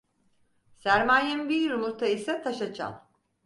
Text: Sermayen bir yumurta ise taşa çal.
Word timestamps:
Sermayen 0.79 1.49
bir 1.49 1.69
yumurta 1.71 2.05
ise 2.05 2.41
taşa 2.43 2.73
çal. 2.73 2.93